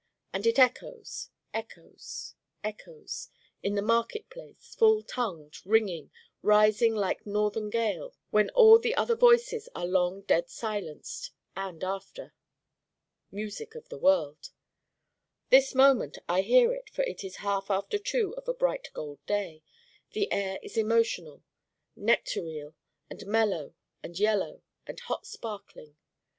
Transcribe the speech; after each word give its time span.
And 0.33 0.47
it 0.47 0.57
echoes, 0.57 1.29
echoes, 1.53 2.33
echoes 2.63 3.29
in 3.61 3.75
the 3.75 3.83
market 3.83 4.31
place 4.31 4.73
full 4.73 5.03
tongued, 5.03 5.63
ringing, 5.63 6.09
rising 6.41 6.95
like 6.95 7.23
the 7.23 7.29
northern 7.29 7.69
gale 7.69 8.15
when 8.31 8.49
all 8.55 8.79
the 8.79 8.95
other 8.95 9.13
voices 9.15 9.69
are 9.75 9.85
long 9.85 10.21
dead 10.21 10.49
silenced: 10.49 11.29
and 11.55 11.83
after. 11.83 12.33
Music 13.31 13.75
of 13.75 13.89
the 13.89 13.97
world. 13.99 14.49
This 15.51 15.75
moment 15.75 16.17
I 16.27 16.41
hear 16.41 16.73
it 16.73 16.89
for 16.89 17.03
it 17.03 17.23
is 17.23 17.35
half 17.45 17.69
after 17.69 17.99
two 17.99 18.33
of 18.37 18.47
a 18.47 18.55
bright 18.55 18.87
gold 18.95 19.23
day. 19.27 19.61
The 20.13 20.31
air 20.31 20.57
is 20.63 20.77
emotional, 20.77 21.43
nectareal, 21.95 22.73
and 23.11 23.23
mellow 23.27 23.75
and 24.01 24.17
yellow 24.17 24.63
and 24.87 24.99
hot 25.01 25.27
sparkling. 25.27 25.95